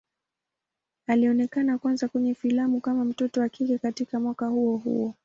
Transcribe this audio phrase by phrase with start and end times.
[1.07, 5.13] Alionekana kwanza kwenye filamu kama mtoto wa kike katika mwaka huo huo.